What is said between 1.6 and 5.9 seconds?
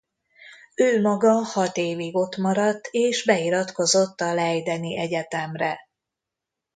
évig ott maradt és beiratkozott a leideni egyetemre.